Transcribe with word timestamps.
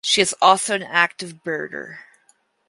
She 0.03 0.19
is 0.19 0.33
also 0.41 0.73
an 0.73 0.81
active 0.81 1.43
birder. 1.45 1.99